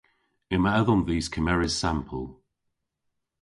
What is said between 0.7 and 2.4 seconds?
edhom dhis kemeres sampel.